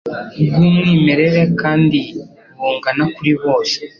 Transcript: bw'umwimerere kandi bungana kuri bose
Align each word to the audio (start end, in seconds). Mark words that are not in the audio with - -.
bw'umwimerere 0.55 1.41
kandi 1.61 1.99
bungana 2.59 3.03
kuri 3.15 3.31
bose 3.43 3.77